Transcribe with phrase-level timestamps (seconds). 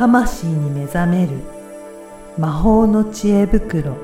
[0.00, 1.32] 魂に目覚める。
[2.38, 3.98] 魔法の知恵袋。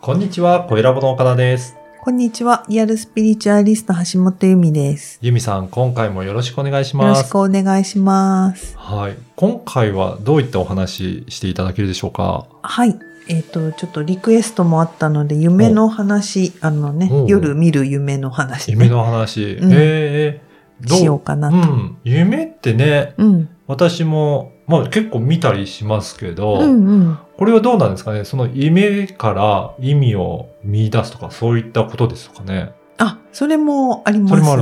[0.00, 1.76] こんにちは、小ラボの岡田です。
[2.06, 2.64] こんにちは。
[2.68, 5.18] リアルスピリチュアリスト橋本由美です。
[5.22, 7.26] ゆみさん、今回もよろしくお願いしよろます。
[7.26, 8.78] しくお願いします。
[8.78, 9.16] はい。
[9.34, 12.46] 今回はどういったお話していただけるでしょうか？
[12.62, 12.96] はい。
[13.26, 19.54] えっ、と、ちょっとリクエストもあったので、夢の話、あのね夜見る夢の話、ね、夢の話。
[19.54, 21.56] うんえー、どしようかなと。
[21.56, 21.96] うん。
[22.04, 23.48] 夢ってね、うん。
[23.66, 27.18] 私も、まあ結構見たりしますけど、うんうん。
[27.36, 28.24] これはどうなんですかね？
[28.24, 32.72] その夢から意味を見出すとか、そういったことですかね？
[32.98, 34.56] あ、それもありますそれもあ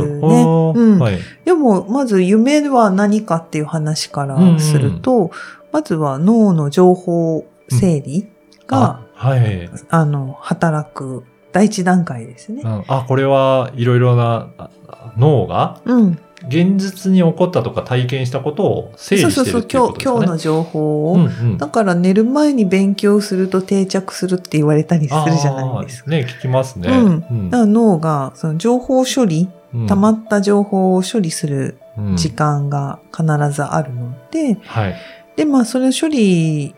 [0.74, 0.80] る。
[0.80, 0.98] うん。
[0.98, 1.18] はい。
[1.44, 5.30] でも、まず夢は何かっていう話からすると、
[5.70, 8.26] まずは脳の情報整理
[8.66, 9.70] が、あ、はい。
[9.88, 12.68] あの、働く第一段階ですねう。
[12.68, 14.70] ん、あ、これはいろいろなあ
[15.16, 16.18] 脳がうん。
[16.48, 20.16] 現実に起こったとか体験したことを整理そうそうそう、してるっていう今日、ことですかね。
[20.16, 26.10] 今日の情報を、うんうんだから寝る前に勉強すると定着するって言われたりするじゃないですか。
[26.10, 26.88] ね、聞きますね。
[26.88, 34.94] うんだから脳が、その情報処理、うん溜まった情報を処理するうん時間が必ずあるので、はい。
[35.36, 36.74] で、まあ、それ処理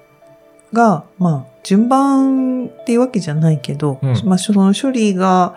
[0.72, 5.55] が、まあ、順番っていうわけじゃないけど、うんまあ、その処理が、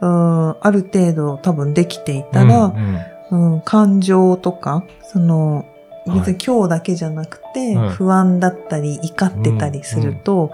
[0.00, 5.66] うんある程度多分できていたら、うんうんうん、感情とか、その、
[6.06, 6.18] はい。
[6.20, 7.88] 別に今日だけじゃなくて、うん。
[7.90, 10.52] 不安だったり、怒ってたりすると、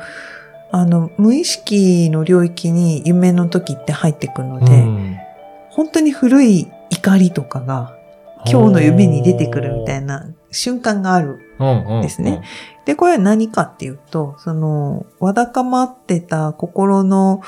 [0.71, 5.17] あの、無意識の領域に夢の時って入ってくるので、うん。
[5.71, 7.97] 本当に古い怒りとかが、
[8.47, 11.41] 今日の夢に出てくるみたいな瞬間がある。
[11.59, 12.03] うんうん。
[12.03, 12.43] ですね。
[12.85, 17.41] で、これは何かっていうと、その、わだかまってた心の、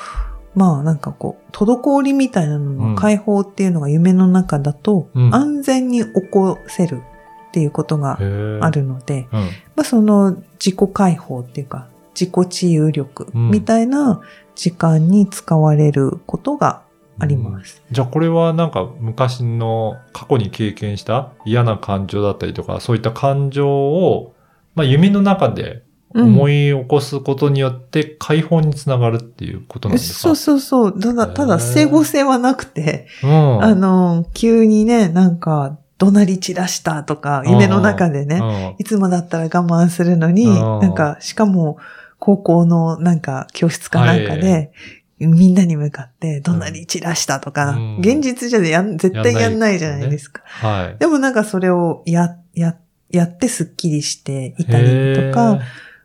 [0.57, 7.03] まあなんかこう、滞りみたいなのの解放っていうのが夢の中だと、うん安全に起こせる
[7.49, 8.71] っていうことがうんあ。
[8.71, 9.47] るので、うんま
[9.81, 11.87] あその自己解放っていうか、
[12.19, 14.21] 自己治癒力うんみたいな
[14.55, 16.81] 時間に使われることが
[17.19, 17.83] あります。
[17.91, 24.33] じゃあこれはなんか昔の過去に経験した嫌な感情だったりとか、そういった感情を、
[24.73, 25.83] まあ夢の中で
[26.17, 30.19] 思い起こすことによって解放につながるっていうことなんですか？
[30.19, 30.99] そうそうそう。
[30.99, 33.63] ただ、ただ、整合性はなくて、うん。
[33.63, 40.79] あの、急にね、なんか、怒鳴り散らしたとか、夢の中でね、ねいつもだったら我慢するのに、うん。
[40.79, 41.77] なんか、しかも、
[42.19, 44.71] 高校のなんか、教室かなんかはで、
[45.19, 47.97] みんなに向かって怒鳴り散らしたとか、うん。
[47.99, 50.43] 現実じゃやん絶対やんないじゃないですか。
[50.45, 50.97] はい。
[50.99, 52.75] でもなんかそれをや、や、
[53.09, 55.59] やってスッキリしていたりとか、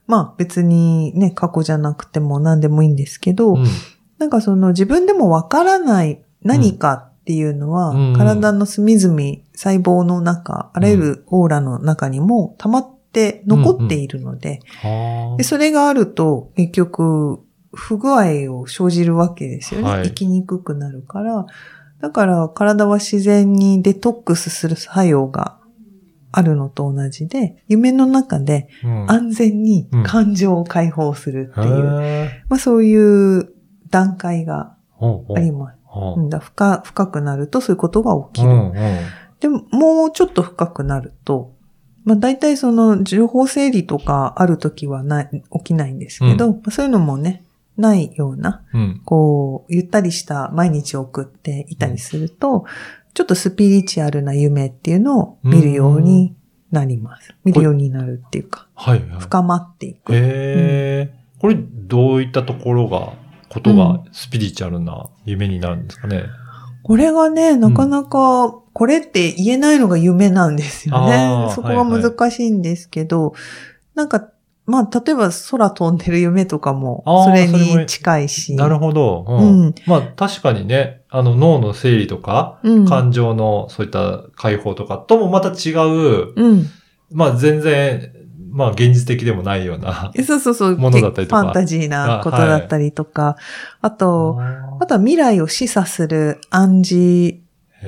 [0.07, 3.65] まあ別にね、過去じゃなくても何でもいいんですけど、うん。
[4.19, 8.15] なんかその自分でもわからない何かっていうのは、うん。
[8.17, 9.17] 体の隅々、
[9.55, 17.41] 細胞の中、あらゆるオーラの中にも溜まって残っているので、はでそれがあると結局
[17.73, 19.89] 不具合を生じるわけですよね。
[19.89, 20.05] はい。
[20.09, 21.47] 生きにくくなるから。
[22.01, 25.59] だから体は自然にデトックスする作用が
[26.33, 28.69] あるのと同じで、夢の中で
[29.07, 33.53] 安全に感情を解放するっていう、へまあそういう
[33.91, 35.83] 段階があります。
[35.85, 36.21] ほう。
[36.21, 36.31] うん。
[36.31, 38.51] だ深深くなるとそういうことが起きる。
[38.51, 38.73] うんうん。
[39.41, 41.53] でも、もうちょっと深くなると、
[42.05, 47.45] まあ大体その情報整理とかあるときはない、起きないんですけど、まあそういうのもね、
[47.77, 49.01] ないような、うん。
[49.05, 52.65] こう、ゆったりした毎日を送っていたりすると、
[53.15, 56.35] ちょっとスピリチュアルな夢っていうのを見るように
[56.71, 57.35] なります。
[57.45, 59.21] 見るようになるっていうか、はいはい。
[59.21, 60.15] 深まっていく。
[60.15, 63.13] へえ、これどういったところが、
[63.51, 66.25] ことがスピリチュアルな夢になるんですかね？
[66.83, 71.51] これがね、なかなか、これって言えないのが夢なんですよあねー。
[71.51, 73.35] そこが難しいんですけど、
[73.95, 74.31] なんか、
[74.65, 78.57] まあ、例えば空飛んでる夢とかもそれに近いし。
[78.57, 79.27] なるほど。
[79.29, 82.85] うんうんまあ確かにね、あの脳の整理とか、うん。
[82.87, 86.67] 感情のそういった解放とかともまた違う、うん。
[87.11, 88.11] まあ全然、
[88.51, 90.11] まあ現実的でもないような。
[90.15, 90.77] えそうそうそう。
[90.79, 93.37] ものだったりとかファンタジーなことだったりとか。
[93.83, 94.41] あと、
[94.81, 97.37] あとは未来を示唆する暗示、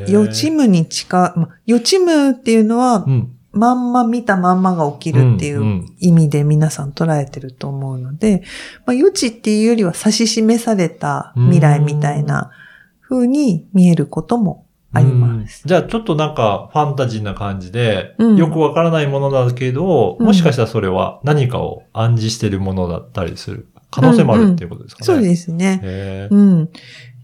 [0.06, 3.30] 予知夢に近い、まあ予知夢っていうのはう、ん。
[3.52, 8.42] まんま見たまんまが起きるっていんううん意味で皆さん捉えてると思うので、
[8.84, 12.50] まあ、予知っていうよりは指し示された未来みたいな
[13.14, 15.62] 風に見えることもあります。
[15.64, 25.06] うんじゃあちょっとなんかファンタジーな感じで、うんよくわからないものだけど、うんもしかしたらそれは何かを暗示してるものだったりする可能性もあるっていうことですかね。
[25.06, 25.80] そうですね。
[25.82, 26.68] へうん。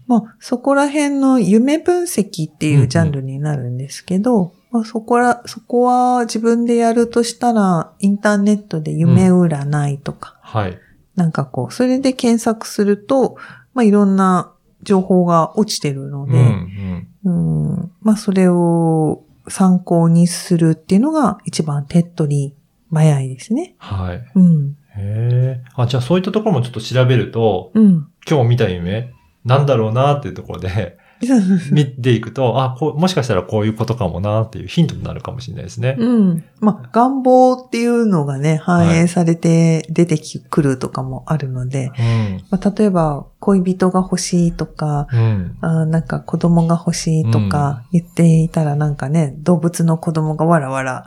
[0.07, 10.77] まあ、そこら辺の夢分析っていうジャンルになるんですけど、まあ、そこら、そこは自分でやるとしたら、インターネットで夢占いとか、はい。
[11.15, 13.37] なんかこう、それで検索すると、
[13.73, 17.07] まあ、いろんな情報が落ちてるのうん、うで、ん。
[17.23, 22.55] うん、まあ、それを参考にするっていうのが一番手っ取り
[22.91, 23.75] 早いですね。
[23.77, 24.23] はい。
[24.35, 24.77] うん。
[24.95, 25.63] へえ。
[25.75, 28.07] あ、じゃあそういったところもちょっと調べると、うん。
[28.29, 29.13] 今日見た夢、
[29.45, 30.97] なんだろうなっていうところで、
[31.71, 35.95] 見ていくと、あ、こう、もしかしたらこういうことかもなっていうヒントになるかもしれないですね。
[35.99, 36.43] うん。
[36.59, 40.19] まあ、願望っていうのがね、反映されて出て
[40.49, 42.43] くるとかもあるので、うん。
[42.49, 45.57] まあ、例えば、恋人が欲しいとか、うん。
[45.61, 51.05] あーなんか子供が欲しいとか言っていたらなんかね、動物の子供がわらわら。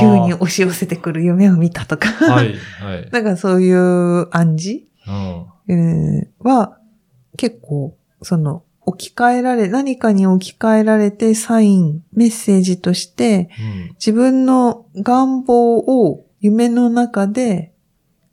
[0.00, 3.08] 急に押し寄せてくる夢を見たとか、はい、はい。
[3.12, 5.46] なんかそういう暗示、うん。
[5.68, 6.78] うんは、
[7.36, 13.88] 結構、その、置き換えられ、何かに置き換えられてサイン、メッセージとして、うん。
[13.94, 17.72] 自分の願望を夢の中で、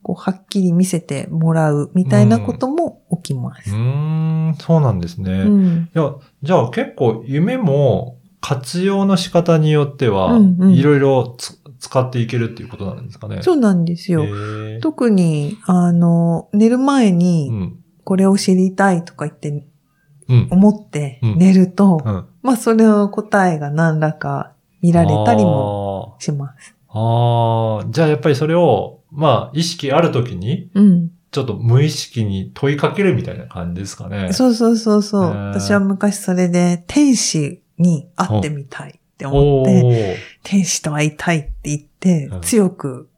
[0.02, 3.70] こう、はっきり見せてもらうみたいなことも起きます。
[3.70, 5.30] うーん、そうなんですね。
[5.30, 5.90] いうん。
[5.92, 10.38] や、じゃあ結構夢も活用の仕方によっては
[10.70, 13.40] いろいろつ使っていけるっていうことなんですかね。
[13.42, 14.24] そうなんですよ。
[14.82, 17.78] 特に、あの、寝る前うに、ん。
[18.04, 19.64] これを知りたいとか言って、うん。
[20.28, 22.26] 思ってうん寝ると、うん。
[22.42, 26.74] まあ、それの答えが何らか見られたりもします。
[26.88, 31.10] あーあー、じゃあやっぱりそれを、まあ、意識あるときに、うん。
[31.30, 34.32] ちょっと無意識に問いかけるみたいな感じですかね。
[34.32, 35.22] そうそうそうそう。
[35.30, 43.08] 私は昔それで天使に会ってみたいって思おって、ー天使と会いたいって言ってうん、強く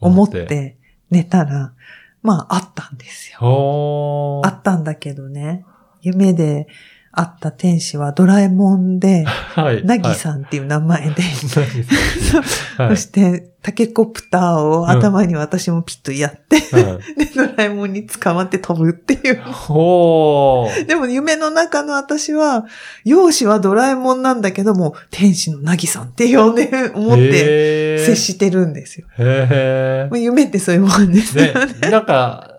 [0.00, 0.78] 思って
[1.10, 1.74] 寝たら、
[2.22, 4.40] まあ、あったんですよ。
[4.44, 5.64] あったんだけどね、
[6.02, 6.66] 夢で
[7.12, 9.24] 会った天使はドラえもんで、
[9.54, 9.84] はい。
[9.84, 10.14] なぎん。
[10.14, 11.22] さんっていう名前で、
[12.76, 16.84] そして、タケコプターを頭に私もピッとやって、はい
[17.18, 19.42] で、ドラえもんに捕まって飛ぶっていう。
[19.42, 20.86] ほー。
[20.86, 22.66] でも夢の中の私は、
[23.04, 29.06] 容姿はドラえもんなんだけども、天使のなぎさんって呼んで、思って接してるんですよ。
[29.18, 31.48] へまあ夢ってそういうもんですえ。
[31.48, 31.72] よね。
[31.82, 32.57] ね、なんか、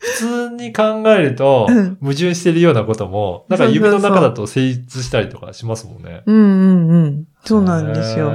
[0.00, 6.22] 普通に考えるとうん、矛盾してるようなことも、なんか夢の中だと成立したりとかしますもんね。
[6.26, 7.24] うんうんうん。
[7.44, 8.32] そうなんですよ。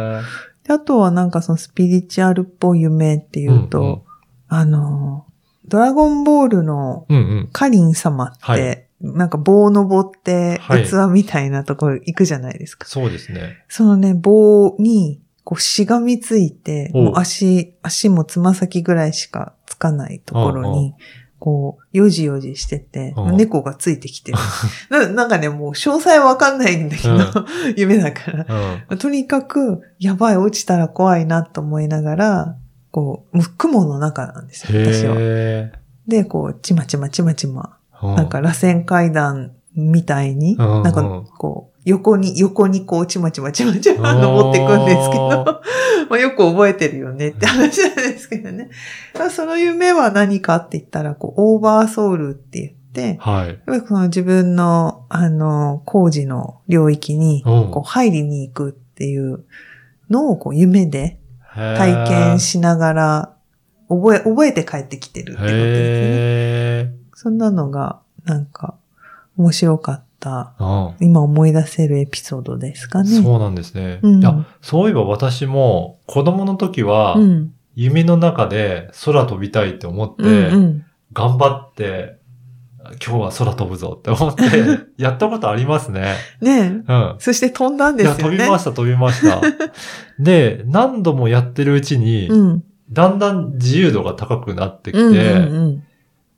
[0.64, 4.02] であとはなんかそのスピリチュアルっぽい夢っていうと、うんうん
[4.48, 5.26] あの、
[5.68, 7.50] ドラゴンボールのうんうん。
[7.52, 12.88] カリン様って、はいなんか棒登って、はい器みたいなところ行くじゃないですか。
[12.88, 13.64] そうですね。
[13.68, 20.94] そのね、棒に、こう、しがみついて、もう足、足もつま先ぐらいしかつかないところうんうに、
[21.46, 24.38] こう、よじよじしてて、うん猫がついてきてる。
[24.90, 27.22] ななんかね、もう詳細わかんないんだけど、うん
[27.78, 28.46] 夢だから。
[28.90, 28.98] うん。
[28.98, 32.56] とにかく、やばい、落ちたら怖いなと思いながら、
[32.90, 35.14] こう、雲の中なんですよ、私は。
[35.20, 35.72] へ
[36.08, 38.16] で、こう、ちまちまちまちま、ー。
[38.16, 45.62] なんか、螺旋階段みたいに、うんうんなんか、こう、横に、横にこう、ちまちまちまちま登っていくんですけど、
[46.10, 48.70] まあよく覚えてるよねって話なんですけどね。
[49.32, 53.48] その夢は何かって言ったら、こう、オーバーソウルって言って、はい。
[53.50, 59.46] やっぱりこの自分の、あの、工事の領域に、うんこう、入りに行くっていう
[60.10, 61.20] のを、こう、夢で
[61.54, 63.36] 体体験しながら、
[63.88, 65.62] 覚え、覚えて帰ってきてるってことですね。
[65.62, 68.76] へそんなのが、なんか、
[69.38, 70.90] 面白かった、ー。
[70.90, 73.22] うん今思い出せるエピソードですかね。
[73.22, 74.00] そうなんですね。
[74.02, 77.54] うんいや、そういえば私も子供の時は、うん。
[77.76, 80.86] 夢の中で空飛びたいって思って、うんうん。
[81.14, 82.18] 頑張って、
[83.06, 84.44] 今日は空飛ぶぞって思って、
[84.98, 86.16] やったことありますね。
[86.42, 86.94] ねえ。
[86.94, 87.16] うん。
[87.20, 88.24] そして飛んだんですよね。
[88.24, 89.42] 飛びました、飛びました。
[90.20, 92.64] で、何度もやってるうちに、うん。
[92.92, 95.84] だんだん自由度が高くなってきて、うんうん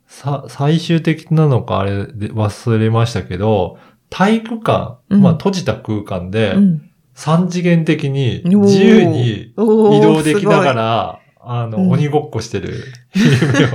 [0.10, 3.78] さ、最終的なのかあれで忘れましたけど、
[4.10, 6.64] 体育館、うんまあ閉じた空間で、うん。
[6.64, 6.82] うん
[7.18, 13.68] 三次元的に自由に移動できながすら、あの、うん鬼ごっこしてる夢を、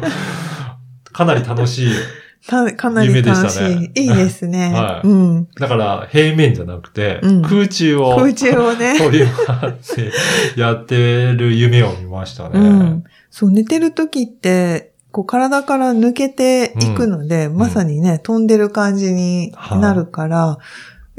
[1.13, 1.93] かなり楽しい。
[2.47, 3.61] かかなり楽し
[3.95, 4.03] い。
[4.03, 4.73] いいですね。
[4.75, 5.49] はいうん。
[5.59, 8.99] だから平面じゃなくて、うん空中を空中をね。
[9.01, 10.13] 飛び回って
[10.61, 12.59] やってる夢を見ましたね。
[12.59, 13.05] うん。
[13.31, 20.59] そう、寝てる時って、こう体から抜けていくので、まさにね、飛んでる感じになるから、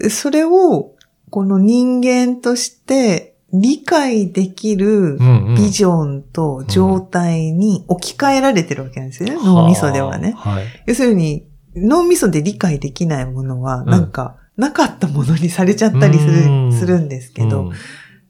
[0.10, 0.92] それを、
[1.30, 5.56] この人間として理解できるうんうん。
[5.56, 10.34] ビジョンと状態に置き換えられてるわけなんですよね、脳みそではね。
[10.36, 10.66] はい。
[10.88, 11.46] 要するに、
[11.76, 13.90] 脳みそで理解できないものは、ん。
[13.90, 16.70] なんか、なかったものにされちゃったりすうん。
[16.72, 17.74] る、するんですけど、うん。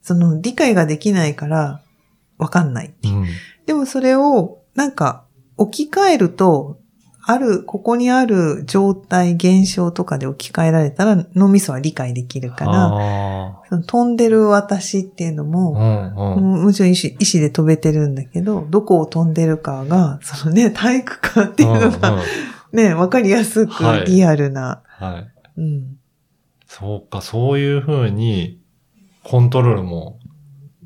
[0.02, 1.80] その理解ができないから、
[2.36, 2.94] わかんない。
[3.04, 3.26] うん。
[3.64, 5.24] でもそれを、なんか、
[5.56, 6.78] 置き換えると、
[7.26, 22.18] ある、ここにある状態、現象とかで置き換えられたら脳みそは理解できるから、あその飛んでる私っていうのーも、うんうんもちろん意思意思で飛べてるんだけど、どこを飛んでるかが、そのね、体育館っていうのうんうんが、
[22.72, 25.60] ね、わかりやすくはいリアルな、はい。
[25.60, 25.96] うん。
[26.66, 28.60] そうか、そういうふうに、
[29.22, 30.18] コントロールも、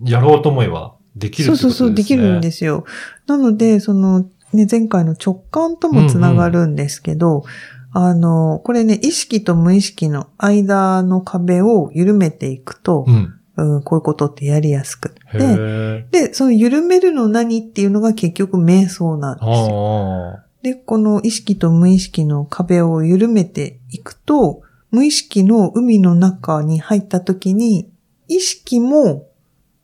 [0.05, 1.69] やろうと思えば、できるってことですね。
[1.69, 2.85] そうそうそう、できるんですよ。
[3.27, 7.45] なので、その、ね、前回の直感ともつながるんですけど、
[7.93, 13.35] あの、これね、意識と無意識の間の壁を緩めていくとう、ん。
[13.57, 16.07] うん、こういうことってやりやすくへて、え。
[16.29, 20.35] で、その緩めるの何っていうのが結局瞑想なんですよ。
[20.37, 24.63] あで、この意識と無意識の壁を緩めていくと、
[24.93, 27.91] 無意識の海の中に入った時に、
[28.29, 29.29] 意識も、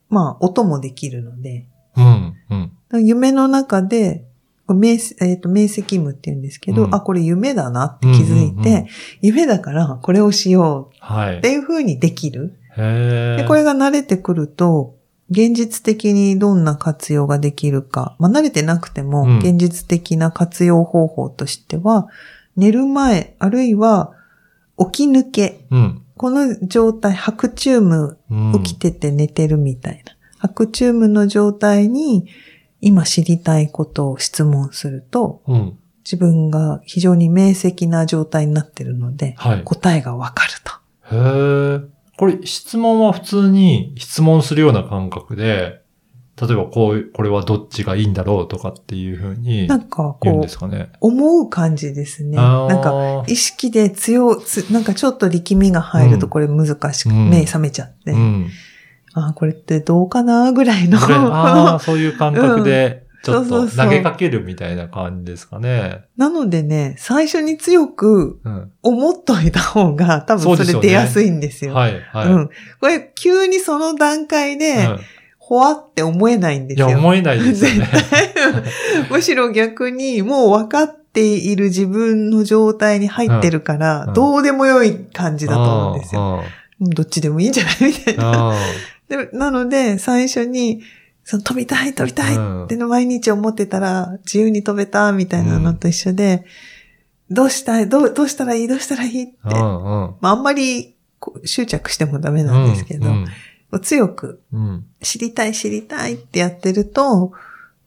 [0.09, 2.35] まあ、音もできるので、あ。
[2.51, 2.71] うん。
[2.93, 3.07] うん。
[3.07, 4.25] 夢の中で、
[4.73, 8.87] 明えっ、と、明晰夢って言うんですけど、うんあ、これ夢だなって気づいて、うんうんうん
[9.21, 11.35] 夢だからこれをしよはい。
[11.37, 12.59] うっていう風にできる。
[12.77, 13.43] へえ。
[13.43, 14.97] で、これが慣れてくると、
[15.31, 22.09] 現実的にどんな活用ができるか、まあ、慣れてなくてもうん、現実的な活用方法としては、
[22.57, 24.13] 寝る前、あるいは
[24.79, 26.03] 起き抜け、うん。
[26.17, 28.63] この状態、白チューム、うん。
[28.63, 30.17] 起きてて寝てるみたいな。
[30.39, 32.29] 白チュームの状態に、
[32.85, 35.79] 今知りたいことを質問すると、うん。
[36.05, 39.65] 自分が非常に明晰な状態になってるので、はい。
[39.65, 41.17] 答えがわかると。
[41.17, 41.95] へえ。
[42.19, 45.81] これ、質問は普通に質問するような感覚で、
[46.41, 50.47] 例えばこうこれはどっちがいいんだろうとかっていうふうになんかこう。
[51.01, 52.37] 思う感じですね。
[52.37, 58.51] なんか、意識で強、つなんかちょっと力みが入るとうんこれ難しく、うん目覚めちゃって、うん。
[59.15, 60.99] ああ、これってどうかなぐらいの。
[60.99, 66.03] ああ、 そういう感覚で、ちょっと投げかけるみたいな感じですかね。
[66.17, 68.71] なのでね、最初に強くうん。
[68.83, 71.75] 思っといた方が多分それ出やすいんですよ。
[71.75, 72.29] はい、はい。
[72.29, 72.51] うん。
[72.81, 75.01] これ、急にその段階で、うん
[75.47, 76.89] ほわって思えないんですよ。
[76.89, 77.87] いや、思えないですよね。
[77.93, 78.33] 絶対。
[79.13, 86.21] むしろ逆に、もう分かっている自分の状態に入ってるから、うんどうでもよい感じだと思うんですよ。
[86.23, 86.37] よ。
[86.39, 88.55] うんどっちでもいいんじゃないみたいな。
[89.15, 90.83] あでなので、最初に、
[91.25, 96.45] その飛びたい飛びたいっての毎日思ってたら、自由に飛べたみたいなのと一緒で、
[97.31, 99.35] どうしたいどう、どうしたらいいどうしたらいいって。
[99.45, 99.49] あ。
[99.49, 100.15] うんうん。
[100.21, 100.97] まあ、あんまり
[101.45, 103.27] 執着してもダメなんですけど、うん
[103.83, 104.87] 強くうん。
[105.01, 107.33] 知りたい知りたいってやってると、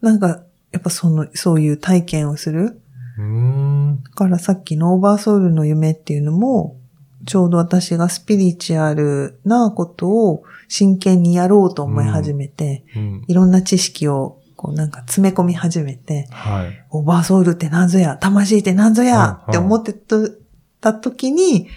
[0.01, 2.81] なんか、やっぱその、そういう体験をする。
[3.17, 6.77] だからさっきのオーバーソウルの夢っていうのも、
[7.27, 13.25] ちょうど私がスピリチュアルなことを真剣にやろうと思い始めて、うん。
[13.27, 16.85] いろんな知識をこうなんか詰め込み始めて、はい。
[16.89, 19.93] オーバーソウルって何ぞや、魂って何ぞやうんって思って
[20.79, 21.67] た時に、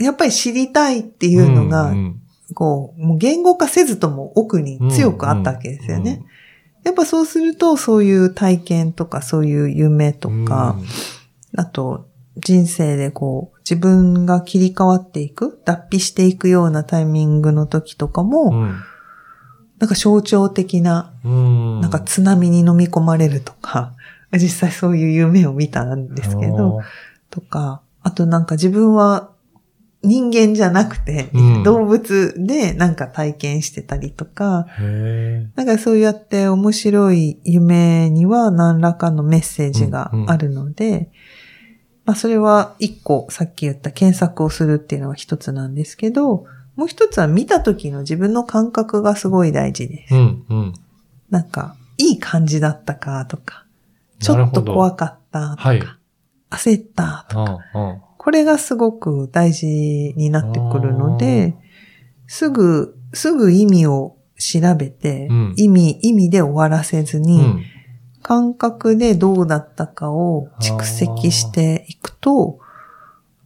[0.00, 2.20] やっぱり知りたいっていうのが、ん
[2.54, 6.24] こう、もう言語化せずとも奥に強くあったわけですよね。。
[6.84, 10.76] やっぱそうすると、そういう体験とか、そういう夢とうんか、
[11.56, 12.06] あと、
[12.38, 18.80] 人生でこう、自分が切り替わっていく、脱皮していくようなタイミングの時とかも、うん。
[19.78, 21.80] なんか象徴的な、うん。
[21.80, 23.94] なんか津波に飲み込まれるとか、
[24.32, 26.80] 実際そういう夢を見たんですけど、
[27.30, 29.30] とか、あとなんか自分は
[30.02, 34.66] 人間じゃなくて、うん動物でなんか体験してたりとか。
[35.56, 41.10] なんかそうやって面白い夢には何らかのメッセージがあるので、
[42.08, 50.14] まあそれは一個さっき言った検索をするっていうのは一つなんですけど、もう一つは見た時の自分の感覚がすごい大事です。
[50.14, 50.72] うん、うん。
[51.28, 53.66] なんか、いい感じだったかとか、
[54.20, 55.82] ちょっと怖かったとか、はい
[56.50, 57.58] 焦ったとか、
[58.16, 61.56] これがすごく大事になってくるので、
[62.26, 67.62] すぐ、すぐ意味を調べて、うん意味、意味で終わらせずうに、ん。
[68.28, 72.58] 感覚でどうだったかを蓄積していくと、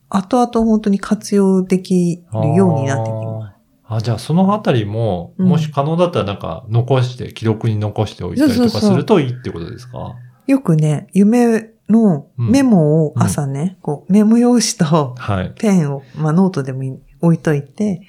[0.09, 3.55] 後々本当に活用できるようになってきます。
[3.87, 10.17] あじゃあそのあたりも、うんもし可能だったらなんか残して、記録に残しておいたりとかするといいってことですか？
[10.49, 15.53] よくね、夢のメモを朝ね、こうメモ用紙とはい。
[15.57, 18.03] ペンを、まあノートでもいい置いといて、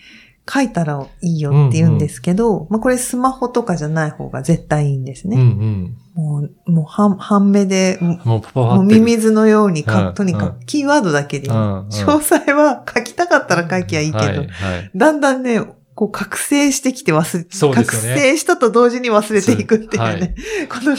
[0.51, 5.43] 書いたらいいよって言うんですけど、まあこれスマホとかじゃない方が絶対いいんですうんうね。
[5.43, 5.97] ん。
[6.13, 8.95] もう、もう半、半目で、ももうパパパうって。
[8.95, 11.53] ミミズのようにか、うんとにかくキーワードだけでいい。
[11.53, 11.87] うんうん。
[11.87, 14.47] 詳細は書きたかったら書きゃいいけど、はいはい。
[14.95, 15.61] だんだんね、
[15.95, 17.75] こう覚醒してきて忘れ、ね。
[17.75, 20.35] 覚醒したと同時に忘れていくっていうね、
[20.69, 20.91] こと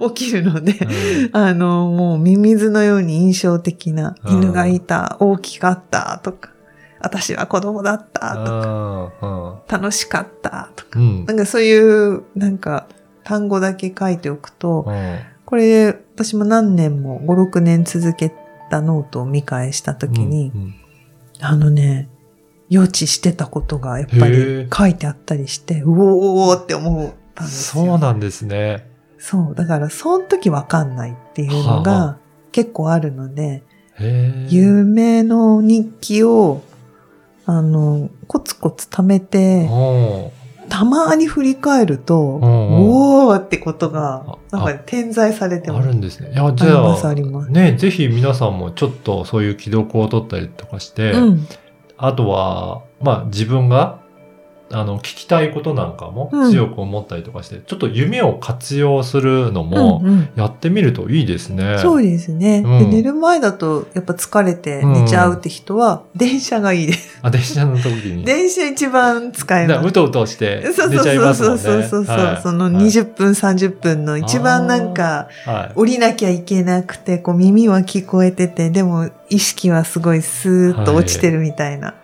[0.00, 1.36] が起きるので、うん。
[1.36, 4.36] あの、もうミミズのように印象的なうん。
[4.36, 6.50] 犬がいた、大きかったとか、
[7.00, 9.58] 私は子供だったとか、うん。
[9.68, 11.24] 楽しかったとか、うん。
[11.26, 12.86] なんかそういう、なんか
[13.24, 15.18] 単語だけ書いておくと、うん
[15.50, 18.32] これ私も何年も5、6年続け
[18.70, 20.74] たノートを見返したときに、うん
[21.40, 22.08] あのね、
[22.68, 27.84] 予知してたことがやっぱへりー書いてあったりして、うおーって思ったんですよ。
[27.84, 28.88] そうなんですね。
[29.18, 29.54] そう。
[29.54, 32.18] だから、その時わかんないっていうのが
[32.52, 33.64] 結構あるので、へ
[33.98, 34.46] え。
[34.50, 36.62] 夢の日記を、
[37.44, 40.30] あの、コツコツ貯めて、お
[40.70, 42.50] たまに振り返ると、んうん
[43.26, 45.88] おーってことが、なんか点在されてあます。
[45.88, 46.30] るんですね。
[46.32, 47.50] いや、じあります、ゃあ、あります。
[47.50, 51.46] ね、ぜひ皆さんもちょっとそういう既読を取ったりとかして、うん。
[51.98, 53.99] あとは、まあ自分が、
[54.72, 61.78] あの、聞きたいことなんかもうん強く思ったりとかして、ちょっと夢を活用するのもうんうんやってみるといいですね。
[61.78, 62.96] そうですね、うんで。
[62.96, 67.18] 寝る前だと、やっぱ疲れて寝ちゃうって人は、電車がいいです。
[67.22, 68.22] あ、電車の時に。
[68.26, 69.92] 電車一番使えますう。
[69.92, 71.86] とうとしてそう寝ちゃいそうそうますもんね。
[71.88, 75.72] そうそうそう、はいそのはい20分、30分の一番なんか、はい。
[75.74, 81.88] 降りなきゃいけなくて、こう耳は聞こえてて、でも意識はすごいスーッと落ちてるみたいな。
[81.88, 81.94] あ、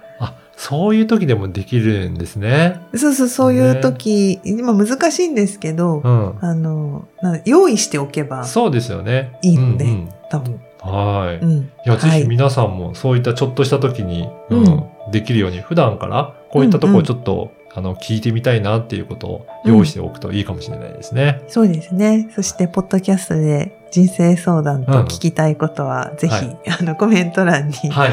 [0.57, 2.81] そういう時でもできるんですね。
[2.95, 6.35] そうそう、そういう時、今難しいんですけど、うん。
[6.41, 7.07] あの、
[7.45, 9.39] 用意しておけば、そうですよね。
[9.43, 10.61] いいのでうんうん多分。
[10.81, 11.37] はい。
[11.37, 11.71] いうん。
[11.85, 21.43] や、ぜはいひ皆さんもそういったちょっとした時に、ううんんできるように、普段からこういったところをちょっと、あの、聞いてみたいなっていうことを用意しておくといいかもしれないですね。
[21.49, 22.31] そうですね。
[22.35, 28.11] そして、ポッドキャストで人生相談と聞きたいことは、ぜひ、はいあの、コメント欄に、はい。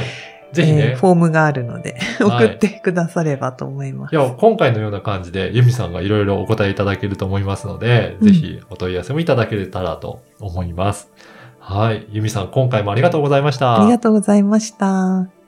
[0.53, 0.91] ぜひね。
[0.91, 4.15] えーフォームがあるので、はい送ってくださればと思います。
[4.15, 11.11] いや、今回のような感じで、ユミさんがいろいろお答えいただけると思いますので、うんぜひお問い合わせもいただけたらと思います。
[11.59, 12.07] はい。
[12.11, 13.81] ユミさん、今回もありがとうございました。
[13.81, 15.42] ありがとうございました。